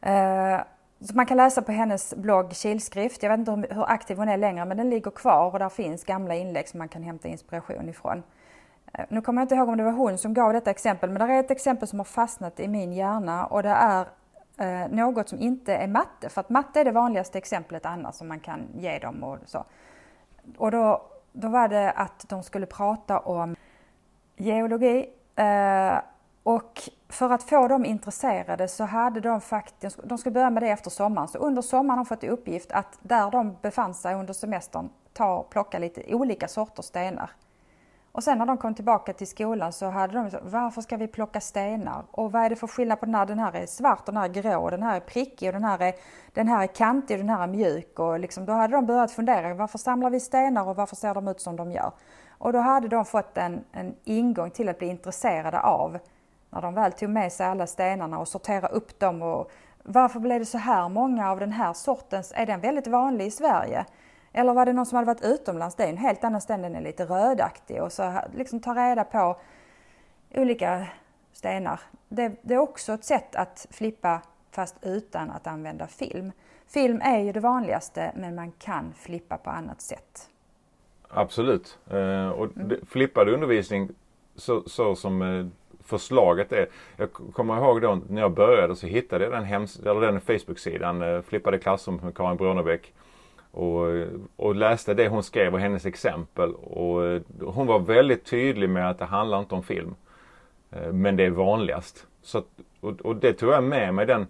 Eh, 0.08 0.60
så 1.00 1.14
man 1.14 1.26
kan 1.26 1.36
läsa 1.36 1.62
på 1.62 1.72
hennes 1.72 2.14
blogg 2.14 2.52
Kilskrift. 2.52 3.22
Jag 3.22 3.30
vet 3.30 3.38
inte 3.38 3.50
hur, 3.50 3.74
hur 3.74 3.90
aktiv 3.90 4.16
hon 4.16 4.28
är 4.28 4.36
längre 4.36 4.64
men 4.64 4.76
den 4.76 4.90
ligger 4.90 5.10
kvar 5.10 5.52
och 5.52 5.58
där 5.58 5.68
finns 5.68 6.04
gamla 6.04 6.34
inlägg 6.34 6.68
som 6.68 6.78
man 6.78 6.88
kan 6.88 7.02
hämta 7.02 7.28
inspiration 7.28 7.88
ifrån. 7.88 8.22
Eh, 8.92 9.04
nu 9.08 9.20
kommer 9.20 9.40
jag 9.40 9.44
inte 9.44 9.54
ihåg 9.54 9.68
om 9.68 9.76
det 9.76 9.84
var 9.84 9.92
hon 9.92 10.18
som 10.18 10.34
gav 10.34 10.52
detta 10.52 10.70
exempel 10.70 11.10
men 11.10 11.28
det 11.28 11.34
är 11.34 11.40
ett 11.40 11.50
exempel 11.50 11.88
som 11.88 11.98
har 11.98 12.04
fastnat 12.04 12.60
i 12.60 12.68
min 12.68 12.92
hjärna 12.92 13.46
och 13.46 13.62
det 13.62 13.68
är 13.68 14.06
eh, 14.56 14.88
något 14.88 15.28
som 15.28 15.38
inte 15.38 15.74
är 15.74 15.88
matte. 15.88 16.28
För 16.28 16.40
att 16.40 16.50
matte 16.50 16.80
är 16.80 16.84
det 16.84 16.92
vanligaste 16.92 17.38
exemplet 17.38 17.86
annars 17.86 18.14
som 18.14 18.28
man 18.28 18.40
kan 18.40 18.60
ge 18.74 18.98
dem 18.98 19.24
och 19.24 19.38
så. 19.46 19.64
Och 20.56 20.70
då, 20.70 21.02
då 21.32 21.48
var 21.48 21.68
det 21.68 21.90
att 21.90 22.28
de 22.28 22.42
skulle 22.42 22.66
prata 22.66 23.18
om 23.18 23.56
geologi 24.36 25.08
eh, 25.36 25.98
och 26.46 26.82
för 27.08 27.30
att 27.30 27.42
få 27.42 27.68
dem 27.68 27.84
intresserade 27.84 28.68
så 28.68 28.84
hade 28.84 29.20
de 29.20 29.40
faktiskt, 29.40 30.00
de 30.04 30.18
skulle 30.18 30.32
börja 30.32 30.50
med 30.50 30.62
det 30.62 30.68
efter 30.68 30.90
sommaren, 30.90 31.28
så 31.28 31.38
under 31.38 31.62
sommaren 31.62 31.98
har 31.98 32.04
de 32.04 32.08
fått 32.08 32.24
i 32.24 32.28
uppgift 32.28 32.72
att 32.72 32.98
där 33.02 33.30
de 33.30 33.56
befann 33.62 33.94
sig 33.94 34.14
under 34.14 34.34
semestern 34.34 34.88
ta 35.12 35.36
och 35.36 35.50
plocka 35.50 35.78
lite 35.78 36.14
olika 36.14 36.48
sorters 36.48 36.84
stenar. 36.84 37.30
Och 38.12 38.24
sen 38.24 38.38
när 38.38 38.46
de 38.46 38.58
kom 38.58 38.74
tillbaka 38.74 39.12
till 39.12 39.26
skolan 39.26 39.72
så 39.72 39.86
hade 39.86 40.14
de 40.14 40.30
sagt, 40.30 40.44
varför 40.46 40.82
ska 40.82 40.96
vi 40.96 41.06
plocka 41.08 41.40
stenar? 41.40 42.04
Och 42.10 42.32
vad 42.32 42.42
är 42.42 42.50
det 42.50 42.56
för 42.56 42.66
skillnad 42.66 43.00
på 43.00 43.06
den 43.06 43.14
här? 43.14 43.26
Den 43.26 43.38
här 43.38 43.56
är 43.56 43.66
svart 43.66 44.08
och 44.08 44.14
den 44.14 44.16
här 44.16 44.28
är 44.28 44.32
grå 44.32 44.62
och 44.62 44.70
den 44.70 44.82
här 44.82 44.96
är 44.96 45.00
prickig 45.00 45.48
och 45.48 45.52
den 45.52 45.64
här 45.64 45.82
är, 45.82 45.94
den 46.32 46.48
här 46.48 46.62
är 46.62 46.66
kantig 46.66 47.14
och 47.14 47.26
den 47.26 47.36
här 47.36 47.42
är 47.42 47.46
mjuk. 47.46 47.98
Och 47.98 48.20
liksom, 48.20 48.46
då 48.46 48.52
hade 48.52 48.76
de 48.76 48.86
börjat 48.86 49.12
fundera, 49.12 49.54
varför 49.54 49.78
samlar 49.78 50.10
vi 50.10 50.20
stenar 50.20 50.68
och 50.68 50.76
varför 50.76 50.96
ser 50.96 51.14
de 51.14 51.28
ut 51.28 51.40
som 51.40 51.56
de 51.56 51.72
gör? 51.72 51.92
Och 52.38 52.52
då 52.52 52.58
hade 52.58 52.88
de 52.88 53.04
fått 53.04 53.38
en, 53.38 53.64
en 53.72 53.94
ingång 54.04 54.50
till 54.50 54.68
att 54.68 54.78
bli 54.78 54.88
intresserade 54.88 55.60
av, 55.60 55.98
när 56.56 56.62
de 56.62 56.74
väl 56.74 56.92
tog 56.92 57.10
med 57.10 57.32
sig 57.32 57.46
alla 57.46 57.66
stenarna 57.66 58.18
och 58.18 58.28
sortera 58.28 58.66
upp 58.66 58.98
dem 58.98 59.22
och 59.22 59.50
varför 59.82 60.20
blev 60.20 60.38
det 60.38 60.46
så 60.46 60.58
här 60.58 60.88
många 60.88 61.30
av 61.30 61.40
den 61.40 61.52
här 61.52 61.72
sortens? 61.72 62.32
Är 62.36 62.46
den 62.46 62.60
väldigt 62.60 62.86
vanlig 62.86 63.26
i 63.26 63.30
Sverige? 63.30 63.84
Eller 64.32 64.54
var 64.54 64.66
det 64.66 64.72
någon 64.72 64.86
som 64.86 64.96
hade 64.96 65.06
varit 65.06 65.24
utomlands? 65.24 65.76
Det 65.76 65.84
är 65.84 65.88
en 65.88 65.96
helt 65.96 66.24
annan 66.24 66.40
sten, 66.40 66.62
den 66.62 66.76
är 66.76 66.80
lite 66.80 67.04
rödaktig 67.04 67.82
och 67.82 67.92
så 67.92 68.20
liksom 68.36 68.60
ta 68.60 68.74
reda 68.74 69.04
på 69.04 69.36
olika 70.34 70.86
stenar. 71.32 71.80
Det, 72.08 72.32
det, 72.42 72.54
är 72.54 72.58
också 72.58 72.92
ett 72.92 73.04
sätt 73.04 73.36
att 73.36 73.66
flippa 73.70 74.22
fast 74.50 74.76
utan 74.82 75.30
att 75.30 75.46
använda 75.46 75.86
film. 75.86 76.32
Film 76.66 77.00
är 77.04 77.18
ju 77.18 77.32
det 77.32 77.40
vanligaste 77.40 78.12
men 78.16 78.34
man 78.34 78.52
kan 78.52 78.92
flippa 78.96 79.36
på 79.36 79.50
annat 79.50 79.80
sätt. 79.80 80.30
Absolut. 81.08 81.78
Eh, 81.90 82.28
och 82.28 82.56
mm. 82.56 82.86
flippad 82.86 83.28
undervisning 83.28 83.90
så, 84.36 84.62
så 84.66 84.96
som 84.96 85.22
eh, 85.22 85.46
förslaget 85.86 86.52
är. 86.52 86.68
Jag 86.96 87.12
kommer 87.12 87.56
ihåg 87.56 87.82
då 87.82 88.00
när 88.08 88.20
jag 88.20 88.32
började 88.32 88.76
så 88.76 88.86
hittade 88.86 89.24
jag 89.24 89.32
den, 89.32 89.44
hems 89.44 89.80
eller 89.80 90.00
den 90.00 90.20
Facebook-sidan, 90.20 91.02
eh, 91.02 91.22
Flippade 91.22 91.58
klassrum 91.58 92.00
med 92.02 92.16
Karin 92.16 92.36
Brånebäck. 92.36 92.92
Och, 93.50 93.90
eh, 93.90 94.08
och, 94.36 94.54
läste 94.54 94.94
det 94.94 95.08
hon 95.08 95.22
skrev 95.22 95.54
och 95.54 95.60
hennes 95.60 95.86
exempel. 95.86 96.54
Och 96.54 97.04
eh, 97.04 97.22
hon 97.40 97.66
var 97.66 97.78
väldigt 97.78 98.24
tydlig 98.24 98.70
med 98.70 98.90
att 98.90 98.98
det 98.98 99.04
handlar 99.04 99.38
inte 99.38 99.54
om 99.54 99.62
film. 99.62 99.94
Men 100.92 101.16
det 101.16 101.24
är 101.24 101.30
vanligast. 101.30 102.06
Så 102.22 102.38
att, 102.38 102.46
och, 102.80 103.00
och, 103.00 103.16
det 103.16 103.32
tog 103.32 103.52
jag 103.52 103.64
med 103.64 103.94
mig 103.94 104.06
den. 104.06 104.26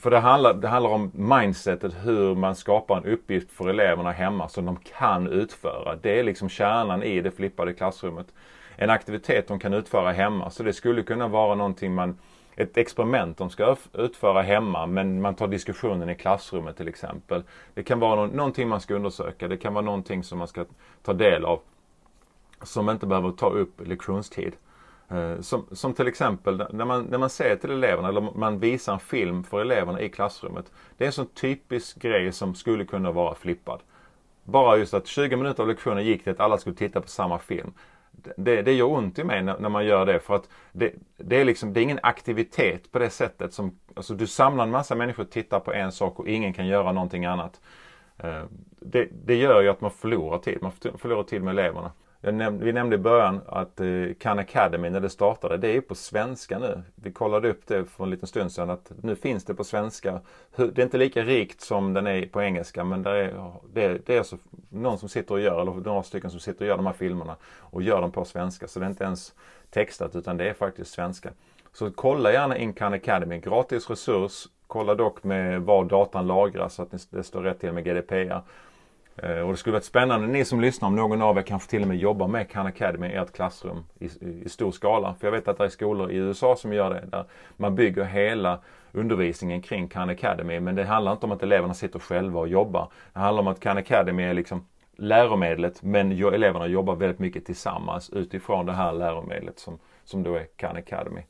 För 0.00 0.10
det 0.10 0.18
handlar, 0.18 0.54
det 0.54 0.68
handlar 0.68 0.90
om 0.90 1.10
mindsetet 1.14 1.94
hur 2.04 2.34
man 2.34 2.54
skapar 2.54 2.96
en 2.96 3.04
uppgift 3.04 3.52
för 3.52 3.68
eleverna 3.68 4.12
hemma 4.12 4.48
som 4.48 4.66
de 4.66 4.76
kan 4.76 5.26
utföra. 5.26 5.96
Det 5.96 6.18
är 6.18 6.24
liksom 6.24 6.48
kärnan 6.48 7.02
i 7.02 7.20
det 7.20 7.30
flippade 7.30 7.72
klassrummet. 7.72 8.26
En 8.82 8.90
aktivitet 8.90 9.48
de 9.48 9.58
kan 9.58 9.74
utföra 9.74 10.12
hemma. 10.12 10.50
Så 10.50 10.62
det 10.62 10.72
skulle 10.72 11.02
kunna 11.02 11.28
vara 11.28 11.54
någonting 11.54 11.94
man 11.94 12.18
ett 12.56 12.76
experiment 12.76 13.38
de 13.38 13.50
ska 13.50 13.76
utföra 13.92 14.42
hemma 14.42 14.86
men 14.86 15.20
man 15.20 15.34
tar 15.34 15.48
diskussionen 15.48 16.10
i 16.10 16.14
klassrummet 16.14 16.76
till 16.76 16.88
exempel. 16.88 17.42
Det 17.74 17.82
kan 17.82 18.00
vara 18.00 18.26
någonting 18.26 18.68
man 18.68 18.80
ska 18.80 18.94
undersöka. 18.94 19.48
Det 19.48 19.56
kan 19.56 19.74
vara 19.74 19.84
någonting 19.84 20.24
som 20.24 20.38
man 20.38 20.48
ska 20.48 20.64
ta 21.02 21.12
del 21.12 21.44
av. 21.44 21.60
Som 22.62 22.90
inte 22.90 23.06
behöver 23.06 23.30
ta 23.30 23.50
upp 23.50 23.86
lektionstid. 23.86 24.52
Eh, 25.08 25.40
som, 25.40 25.66
som 25.72 25.94
till 25.94 26.08
exempel 26.08 26.64
när 26.70 26.84
man, 26.84 27.04
när 27.04 27.18
man 27.18 27.30
säger 27.30 27.56
till 27.56 27.70
eleverna 27.70 28.08
eller 28.08 28.20
man 28.20 28.58
visar 28.58 28.92
en 28.92 29.00
film 29.00 29.44
för 29.44 29.60
eleverna 29.60 30.00
i 30.00 30.08
klassrummet. 30.08 30.72
Det 30.96 31.04
är 31.04 31.06
en 31.06 31.12
sån 31.12 31.26
typisk 31.26 31.98
grej 31.98 32.32
som 32.32 32.54
skulle 32.54 32.84
kunna 32.84 33.12
vara 33.12 33.34
flippad. 33.34 33.80
Bara 34.44 34.76
just 34.76 34.94
att 34.94 35.06
20 35.06 35.36
minuter 35.36 35.62
av 35.62 35.68
lektionen 35.68 36.04
gick 36.04 36.24
till 36.24 36.32
att 36.32 36.40
alla 36.40 36.58
skulle 36.58 36.76
titta 36.76 37.00
på 37.00 37.08
samma 37.08 37.38
film 37.38 37.72
det, 38.36 38.62
det 38.62 38.72
gör 38.72 38.86
ont 38.86 39.18
i 39.18 39.24
mig 39.24 39.42
när, 39.42 39.58
när, 39.58 39.68
man 39.68 39.86
gör 39.86 40.06
det 40.06 40.20
för 40.20 40.34
att 40.34 40.48
det, 40.72 40.92
det, 41.16 41.40
är 41.40 41.44
liksom, 41.44 41.72
det 41.72 41.80
är 41.80 41.82
ingen 41.82 42.00
aktivitet 42.02 42.92
på 42.92 42.98
det 42.98 43.10
sättet 43.10 43.52
som, 43.52 43.78
alltså 43.94 44.14
du 44.14 44.26
samlar 44.26 44.64
en 44.64 44.70
massa 44.70 44.94
människor 44.94 45.22
och 45.22 45.30
tittar 45.30 45.60
på 45.60 45.72
en 45.72 45.92
sak 45.92 46.18
och 46.18 46.28
ingen 46.28 46.52
kan 46.52 46.66
göra 46.66 46.92
någonting 46.92 47.24
annat. 47.24 47.60
Eh, 48.18 48.44
det, 48.80 49.08
det 49.24 49.34
gör 49.34 49.60
ju 49.62 49.68
att 49.68 49.80
man 49.80 49.90
förlorar 49.90 50.38
tid, 50.38 50.58
man 50.62 50.72
förlorar 50.98 51.22
tid 51.22 51.42
med 51.42 51.52
eleverna. 51.58 51.92
Näm 52.22 52.58
vi 52.58 52.72
nämnde 52.72 52.96
i 52.96 52.98
början 52.98 53.40
att 53.46 53.80
eh, 53.80 53.86
Khan 54.18 54.38
Academy 54.38 54.90
när 54.90 55.00
det 55.00 55.10
startade, 55.10 55.56
det 55.56 55.76
är 55.76 55.80
på 55.80 55.94
svenska 55.94 56.58
nu. 56.58 56.82
Vi 56.94 57.12
kollade 57.12 57.50
upp 57.50 57.66
det 57.66 57.84
för 57.84 58.04
en 58.04 58.10
liten 58.10 58.28
stund 58.28 58.52
sedan 58.52 58.70
att 58.70 58.92
nu 59.02 59.16
finns 59.16 59.44
det 59.44 59.54
på 59.54 59.64
svenska. 59.64 60.20
Det 60.56 60.78
är 60.78 60.82
inte 60.82 60.98
lika 60.98 61.22
rikt 61.22 61.60
som 61.60 61.94
den 61.94 62.06
är 62.06 62.26
på 62.26 62.42
engelska 62.42 62.84
men 62.84 63.02
det 63.02 63.10
är, 63.10 63.52
det 63.72 63.84
är, 63.84 64.00
det 64.06 64.14
är 64.14 64.18
alltså 64.18 64.36
någon 64.68 64.98
som 64.98 65.08
sitter 65.08 65.34
och 65.34 65.40
gör, 65.40 65.60
eller 65.62 65.72
några 65.72 66.02
stycken 66.02 66.30
som 66.30 66.40
sitter 66.40 66.60
och 66.60 66.68
gör 66.68 66.76
de 66.76 66.86
här 66.86 66.92
filmerna 66.92 67.36
och 67.58 67.82
gör 67.82 68.00
dem 68.00 68.12
på 68.12 68.24
svenska. 68.24 68.68
Så 68.68 68.80
det 68.80 68.86
är 68.86 68.90
inte 68.90 69.04
ens 69.04 69.34
textat 69.70 70.16
utan 70.16 70.36
det 70.36 70.48
är 70.48 70.54
faktiskt 70.54 70.92
svenska. 70.92 71.30
Så 71.72 71.90
kolla 71.90 72.32
gärna 72.32 72.56
in 72.56 72.72
Khan 72.72 72.94
Academy, 72.94 73.38
gratis 73.38 73.90
resurs. 73.90 74.46
Kolla 74.66 74.94
dock 74.94 75.24
med 75.24 75.62
var 75.62 75.84
datan 75.84 76.26
lagras 76.26 76.74
så 76.74 76.82
att 76.82 77.10
det 77.10 77.22
står 77.22 77.42
rätt 77.42 77.60
till 77.60 77.72
med 77.72 77.84
GDPR. 77.84 78.40
Eh, 79.22 79.40
och 79.40 79.50
det 79.50 79.56
skulle 79.56 79.72
varit 79.72 79.84
spännande, 79.84 80.26
ni 80.26 80.44
som 80.44 80.60
lyssnar, 80.60 80.88
om 80.88 80.96
någon 80.96 81.22
av 81.22 81.38
er 81.38 81.42
kanske 81.42 81.70
till 81.70 81.82
och 81.82 81.88
med 81.88 81.96
jobbar 81.96 82.28
med 82.28 82.50
Khan 82.50 82.66
Academy 82.66 83.06
i 83.06 83.14
ert 83.14 83.32
klassrum 83.32 83.84
i, 83.98 84.04
i, 84.44 84.48
stor 84.48 84.72
skala. 84.72 85.14
För 85.14 85.26
jag 85.26 85.32
vet 85.32 85.48
att 85.48 85.58
det 85.58 85.64
är 85.64 85.68
skolor 85.68 86.10
i 86.10 86.16
USA 86.16 86.56
som 86.56 86.72
gör 86.72 86.90
det, 86.90 87.06
där 87.10 87.24
man 87.56 87.74
bygger 87.74 88.04
hela 88.04 88.58
undervisningen 88.92 89.62
kring 89.62 89.88
Khan 89.88 90.10
Academy. 90.10 90.60
Men 90.60 90.74
det 90.74 90.84
handlar 90.84 91.12
inte 91.12 91.26
om 91.26 91.32
att 91.32 91.42
eleverna 91.42 91.74
sitter 91.74 91.98
själva 91.98 92.40
och 92.40 92.48
jobbar. 92.48 92.88
Det 93.12 93.20
handlar 93.20 93.42
om 93.42 93.48
att 93.48 93.60
Khan 93.60 93.78
Academy 93.78 94.22
är 94.22 94.34
liksom 94.34 94.66
läromedlet 94.96 95.82
men 95.82 96.12
eleverna 96.12 96.66
jobbar 96.66 96.94
väldigt 96.94 97.18
mycket 97.18 97.46
tillsammans 97.46 98.10
utifrån 98.10 98.66
det 98.66 98.72
här 98.72 98.92
läromedlet 98.92 99.58
som, 99.58 99.78
som 100.04 100.22
då 100.22 100.34
är 100.34 100.46
Khan 100.56 100.76
Academy. 100.76 101.20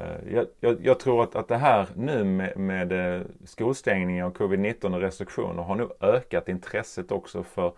Eh, 0.00 0.34
jag, 0.34 0.46
jag, 0.60 0.86
jag, 0.86 1.00
tror 1.00 1.22
att, 1.22 1.36
att 1.36 1.48
det 1.48 1.56
här 1.56 1.88
nu 1.96 2.24
med, 2.24 2.56
med 2.56 2.92
eh, 2.92 3.22
skolstängningar 3.44 4.26
och 4.26 4.36
covid-19 4.36 4.94
och 4.94 5.00
restriktioner 5.00 5.62
har 5.62 5.74
nog 5.74 5.92
ökat 6.00 6.48
intresset 6.48 7.12
också 7.12 7.42
för, 7.42 7.72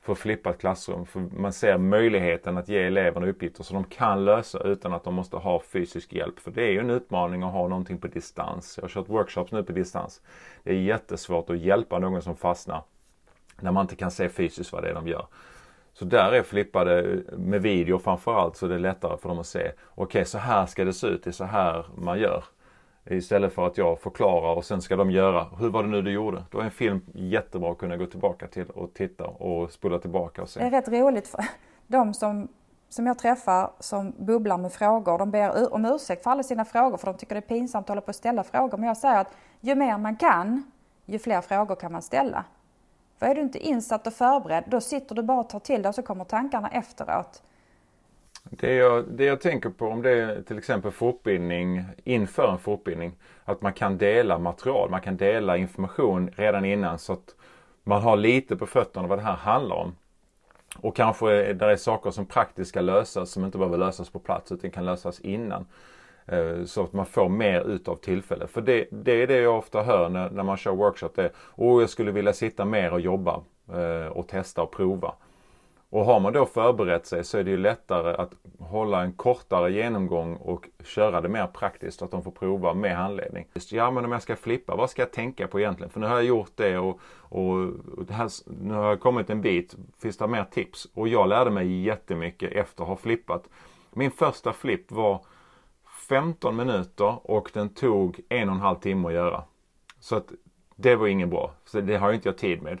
för 0.00 0.14
flippat 0.14 0.58
klassrum. 0.58 1.06
För 1.06 1.20
man 1.20 1.52
ser 1.52 1.78
möjligheten 1.78 2.58
att 2.58 2.68
ge 2.68 2.82
eleverna 2.82 3.26
uppgifter 3.26 3.64
som 3.64 3.74
de 3.74 3.84
kan 3.84 4.24
lösa 4.24 4.58
utan 4.58 4.92
att 4.92 5.04
de 5.04 5.14
måste 5.14 5.36
ha 5.36 5.60
fysisk 5.60 6.12
hjälp. 6.12 6.38
För 6.38 6.50
det 6.50 6.62
är 6.62 6.70
ju 6.70 6.78
en 6.78 6.90
utmaning 6.90 7.42
att 7.42 7.52
ha 7.52 7.68
någonting 7.68 7.98
på 7.98 8.06
distans. 8.06 8.74
Jag 8.76 8.84
har 8.84 8.88
kört 8.88 9.08
workshops 9.08 9.52
nu 9.52 9.62
på 9.62 9.72
distans. 9.72 10.22
Det 10.62 10.70
är 10.70 10.74
jättesvårt 10.74 11.50
att 11.50 11.58
hjälpa 11.58 11.98
någon 11.98 12.22
som 12.22 12.36
fastnar 12.36 12.82
när 13.60 13.72
man 13.72 13.84
inte 13.84 13.96
kan 13.96 14.10
se 14.10 14.28
fysiskt 14.28 14.72
vad 14.72 14.82
det 14.82 14.90
är 14.90 14.94
de 14.94 15.08
gör. 15.08 15.26
Så 15.92 16.04
där 16.04 16.32
är 16.32 16.42
flippade 16.42 17.22
med 17.32 17.62
video 17.62 17.98
framförallt 17.98 18.56
så 18.56 18.66
det 18.66 18.74
är 18.74 18.78
lättare 18.78 19.16
för 19.16 19.28
dem 19.28 19.38
att 19.38 19.46
se. 19.46 19.58
Okej, 19.58 19.74
okay, 19.94 20.24
så 20.24 20.38
här 20.38 20.66
ska 20.66 20.84
det 20.84 20.92
se 20.92 21.06
ut. 21.06 21.24
Det 21.24 21.30
är 21.30 21.32
så 21.32 21.44
här 21.44 21.86
man 21.94 22.18
gör. 22.18 22.44
Istället 23.10 23.52
för 23.52 23.66
att 23.66 23.78
jag 23.78 24.00
förklarar 24.00 24.54
och 24.54 24.64
sen 24.64 24.82
ska 24.82 24.96
de 24.96 25.10
göra. 25.10 25.46
Hur 25.58 25.68
var 25.68 25.82
det 25.82 25.88
nu 25.88 26.02
du 26.02 26.10
gjorde? 26.10 26.44
Då 26.50 26.58
är 26.58 26.64
en 26.64 26.70
film 26.70 27.00
jättebra 27.14 27.70
att 27.70 27.78
kunna 27.78 27.96
gå 27.96 28.06
tillbaka 28.06 28.46
till 28.46 28.66
och 28.66 28.94
titta 28.94 29.24
och 29.24 29.72
spola 29.72 29.98
tillbaka 29.98 30.42
och 30.42 30.48
se. 30.48 30.60
Det 30.60 30.66
är 30.66 30.70
rätt 30.70 30.88
roligt 30.88 31.28
för 31.28 31.44
de 31.86 32.14
som, 32.14 32.48
som 32.88 33.06
jag 33.06 33.18
träffar 33.18 33.70
som 33.80 34.14
bubblar 34.18 34.58
med 34.58 34.72
frågor. 34.72 35.18
De 35.18 35.30
ber 35.30 35.74
om 35.74 35.84
ursäkt 35.84 36.22
för 36.22 36.30
alla 36.30 36.42
sina 36.42 36.64
frågor 36.64 36.96
för 36.96 37.06
de 37.06 37.16
tycker 37.16 37.34
det 37.34 37.38
är 37.38 37.56
pinsamt 37.56 37.84
att 37.84 37.88
hålla 37.88 38.00
på 38.00 38.08
och 38.08 38.14
ställa 38.14 38.44
frågor. 38.44 38.78
Men 38.78 38.86
jag 38.86 38.96
säger 38.96 39.20
att 39.20 39.32
ju 39.60 39.74
mer 39.74 39.98
man 39.98 40.16
kan, 40.16 40.70
ju 41.06 41.18
fler 41.18 41.40
frågor 41.40 41.74
kan 41.74 41.92
man 41.92 42.02
ställa. 42.02 42.44
För 43.22 43.28
är 43.28 43.34
du 43.34 43.40
inte 43.40 43.58
insatt 43.58 44.06
och 44.06 44.12
förberedd, 44.12 44.64
då 44.66 44.80
sitter 44.80 45.14
du 45.14 45.22
bara 45.22 45.40
och 45.40 45.48
tar 45.48 45.58
till 45.58 45.82
dig 45.82 45.88
och 45.88 45.94
så 45.94 46.02
kommer 46.02 46.24
tankarna 46.24 46.68
efteråt. 46.68 47.42
Det 48.50 48.74
jag, 48.74 49.04
det 49.08 49.24
jag 49.24 49.40
tänker 49.40 49.70
på 49.70 49.86
om 49.86 50.02
det 50.02 50.10
är 50.10 50.42
till 50.42 50.58
exempel 50.58 50.90
fortbildning 50.90 51.84
inför 52.04 52.52
en 52.52 52.58
fortbildning. 52.58 53.12
Att 53.44 53.62
man 53.62 53.72
kan 53.72 53.98
dela 53.98 54.38
material, 54.38 54.90
man 54.90 55.00
kan 55.00 55.16
dela 55.16 55.56
information 55.56 56.30
redan 56.36 56.64
innan 56.64 56.98
så 56.98 57.12
att 57.12 57.34
man 57.84 58.02
har 58.02 58.16
lite 58.16 58.56
på 58.56 58.66
fötterna 58.66 59.08
vad 59.08 59.18
det 59.18 59.22
här 59.22 59.36
handlar 59.36 59.76
om. 59.76 59.96
Och 60.76 60.96
kanske 60.96 61.52
där 61.52 61.68
är 61.68 61.76
saker 61.76 62.10
som 62.10 62.26
praktiskt 62.26 62.68
ska 62.68 62.80
lösas 62.80 63.30
som 63.30 63.44
inte 63.44 63.58
behöver 63.58 63.78
lösas 63.78 64.10
på 64.10 64.18
plats 64.18 64.52
utan 64.52 64.70
kan 64.70 64.84
lösas 64.84 65.20
innan. 65.20 65.66
Eh, 66.26 66.64
så 66.64 66.82
att 66.82 66.92
man 66.92 67.06
får 67.06 67.28
mer 67.28 67.60
utav 67.60 67.96
tillfället. 67.96 68.50
För 68.50 68.60
det, 68.60 68.86
det 68.90 69.22
är 69.22 69.26
det 69.26 69.38
jag 69.38 69.58
ofta 69.58 69.82
hör 69.82 70.08
när, 70.08 70.30
när 70.30 70.42
man 70.42 70.56
kör 70.56 70.72
workshop. 70.72 71.10
Det 71.14 71.22
är, 71.22 71.32
oh, 71.56 71.80
jag 71.80 71.90
skulle 71.90 72.10
vilja 72.10 72.32
sitta 72.32 72.64
mer 72.64 72.92
och 72.92 73.00
jobba 73.00 73.40
eh, 73.72 74.06
och 74.06 74.28
testa 74.28 74.62
och 74.62 74.72
prova. 74.72 75.14
Och 75.92 76.04
har 76.04 76.20
man 76.20 76.32
då 76.32 76.46
förberett 76.46 77.06
sig 77.06 77.24
så 77.24 77.38
är 77.38 77.44
det 77.44 77.50
ju 77.50 77.56
lättare 77.56 78.14
att 78.14 78.32
hålla 78.58 79.02
en 79.02 79.12
kortare 79.12 79.72
genomgång 79.72 80.36
och 80.36 80.68
köra 80.84 81.20
det 81.20 81.28
mer 81.28 81.46
praktiskt 81.46 81.98
så 81.98 82.04
att 82.04 82.10
de 82.10 82.22
får 82.22 82.30
prova 82.30 82.74
med 82.74 82.96
handledning. 82.96 83.46
Ja 83.70 83.90
men 83.90 84.04
om 84.04 84.12
jag 84.12 84.22
ska 84.22 84.36
flippa, 84.36 84.76
vad 84.76 84.90
ska 84.90 85.02
jag 85.02 85.12
tänka 85.12 85.48
på 85.48 85.60
egentligen? 85.60 85.90
För 85.90 86.00
nu 86.00 86.06
har 86.06 86.14
jag 86.14 86.24
gjort 86.24 86.52
det 86.54 86.78
och, 86.78 87.00
och 87.14 87.72
det 88.06 88.14
här, 88.14 88.30
nu 88.62 88.74
har 88.74 88.88
jag 88.88 89.00
kommit 89.00 89.30
en 89.30 89.40
bit. 89.40 89.76
Finns 90.02 90.16
det 90.16 90.26
mer 90.26 90.44
tips? 90.44 90.88
Och 90.94 91.08
jag 91.08 91.28
lärde 91.28 91.50
mig 91.50 91.82
jättemycket 91.82 92.52
efter 92.52 92.82
att 92.82 92.88
ha 92.88 92.96
flippat. 92.96 93.48
Min 93.90 94.10
första 94.10 94.52
flipp 94.52 94.92
var 94.92 95.24
15 96.08 96.56
minuter 96.56 97.30
och 97.30 97.50
den 97.52 97.68
tog 97.68 98.20
en 98.28 98.48
och 98.48 98.54
en 98.54 98.60
halv 98.60 98.76
timme 98.76 99.08
att 99.08 99.14
göra. 99.14 99.44
Så 100.00 100.16
att 100.16 100.32
det 100.76 100.96
var 100.96 101.06
ingen 101.06 101.30
bra. 101.30 101.52
Så 101.64 101.80
det 101.80 101.96
har 101.96 102.12
inte 102.12 102.28
jag 102.28 102.38
tid 102.38 102.62
med. 102.62 102.78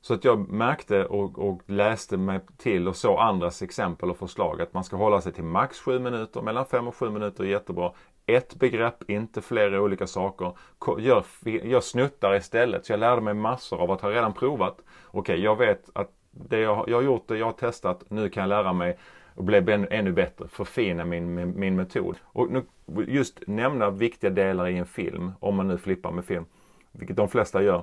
Så 0.00 0.14
att 0.14 0.24
jag 0.24 0.48
märkte 0.48 1.04
och, 1.04 1.38
och, 1.38 1.60
läste 1.66 2.16
mig 2.16 2.40
till 2.56 2.88
och 2.88 2.96
såg 2.96 3.18
andras 3.18 3.62
exempel 3.62 4.10
och 4.10 4.16
förslag 4.16 4.62
att 4.62 4.74
man 4.74 4.84
ska 4.84 4.96
hålla 4.96 5.20
sig 5.20 5.32
till 5.32 5.44
max 5.44 5.80
7 5.80 5.98
minuter. 5.98 6.42
Mellan 6.42 6.66
5 6.66 6.88
och 6.88 6.96
7 6.96 7.10
minuter 7.10 7.44
är 7.44 7.48
jättebra. 7.48 7.92
Ett 8.26 8.54
begrepp, 8.54 9.10
inte 9.10 9.40
flera 9.40 9.82
olika 9.82 10.06
saker. 10.06 10.52
Gör, 10.98 11.24
gör 11.44 11.80
snuttar 11.80 12.34
istället. 12.34 12.86
Så 12.86 12.92
jag 12.92 13.00
lärde 13.00 13.20
mig 13.20 13.34
massor 13.34 13.80
av 13.80 13.90
att 13.90 14.00
ha 14.00 14.10
redan 14.10 14.32
provat. 14.32 14.76
Okej, 15.06 15.20
okay, 15.20 15.44
jag 15.44 15.56
vet 15.56 15.90
att 15.92 16.10
det 16.30 16.58
jag, 16.58 16.88
jag 16.88 16.96
har 16.96 17.02
gjort 17.02 17.28
det, 17.28 17.38
jag 17.38 17.46
har 17.46 17.52
testat, 17.52 18.04
nu 18.08 18.28
kan 18.28 18.40
jag 18.40 18.48
lära 18.48 18.72
mig 18.72 18.98
och 19.40 19.44
bli 19.44 19.86
ännu 19.90 20.12
bättre, 20.12 20.48
förfina 20.48 21.04
min, 21.04 21.34
min, 21.34 21.60
min 21.60 21.76
metod. 21.76 22.16
Och 22.22 22.50
nu, 22.50 22.62
just 23.06 23.42
nämna 23.46 23.90
viktiga 23.90 24.30
delar 24.30 24.68
i 24.68 24.76
en 24.76 24.86
film, 24.86 25.32
om 25.40 25.56
man 25.56 25.68
nu 25.68 25.78
flippar 25.78 26.12
med 26.12 26.24
film, 26.24 26.44
vilket 26.92 27.16
de 27.16 27.28
flesta 27.28 27.62
gör. 27.62 27.82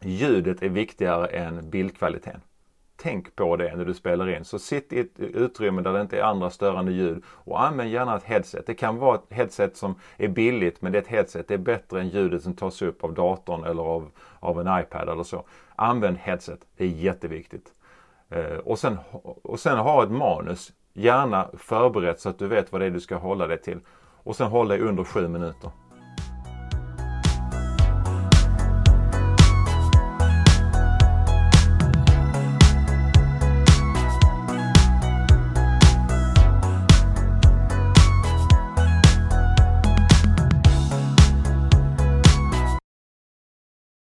Ljudet 0.00 0.62
är 0.62 0.68
viktigare 0.68 1.26
än 1.26 1.70
bildkvaliteten. 1.70 2.40
Tänk 2.96 3.36
på 3.36 3.56
det 3.56 3.76
när 3.76 3.84
du 3.84 3.94
spelar 3.94 4.28
in. 4.36 4.44
Så 4.44 4.58
sitt 4.58 4.92
i 4.92 5.00
ett 5.00 5.18
utrymme 5.18 5.82
där 5.82 5.92
det 5.92 6.00
inte 6.00 6.18
är 6.18 6.22
andra 6.22 6.50
störande 6.50 6.92
ljud 6.92 7.22
och 7.26 7.62
använd 7.62 7.90
gärna 7.90 8.16
ett 8.16 8.24
headset. 8.24 8.66
Det 8.66 8.74
kan 8.74 8.96
vara 8.96 9.14
ett 9.14 9.36
headset 9.36 9.76
som 9.76 9.94
är 10.16 10.28
billigt 10.28 10.82
men 10.82 10.92
det 10.92 10.98
är 10.98 11.02
ett 11.02 11.08
headset. 11.08 11.48
Det 11.48 11.54
är 11.54 11.58
bättre 11.58 12.00
än 12.00 12.08
ljudet 12.08 12.42
som 12.42 12.54
tas 12.54 12.82
upp 12.82 13.04
av 13.04 13.14
datorn 13.14 13.64
eller 13.64 13.82
av, 13.82 14.10
av 14.40 14.60
en 14.60 14.80
iPad 14.80 15.08
eller 15.08 15.24
så. 15.24 15.44
Använd 15.76 16.16
headset. 16.18 16.60
Det 16.76 16.84
är 16.84 16.88
jätteviktigt. 16.88 17.72
Eh, 18.30 18.58
och, 18.58 18.78
sen, 18.78 18.98
och 19.42 19.60
sen 19.60 19.78
ha 19.78 20.02
ett 20.02 20.10
manus. 20.10 20.72
Gärna 20.92 21.50
förberett 21.58 22.20
så 22.20 22.28
att 22.28 22.38
du 22.38 22.48
vet 22.48 22.72
vad 22.72 22.80
det 22.80 22.86
är 22.86 22.90
du 22.90 23.00
ska 23.00 23.16
hålla 23.16 23.46
dig 23.46 23.62
till. 23.62 23.80
Och 24.22 24.36
sen 24.36 24.50
håll 24.50 24.68
dig 24.68 24.80
under 24.80 25.04
sju 25.04 25.28
minuter. 25.28 25.70